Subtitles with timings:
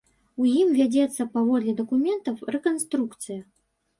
[0.43, 3.41] У ім вядзецца, паводле дакументаў, рэканструкцыя.